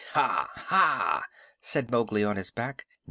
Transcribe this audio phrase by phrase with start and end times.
[0.13, 0.49] "Ha!
[0.55, 1.27] Ha!"
[1.59, 2.87] said Mowgli, on his back.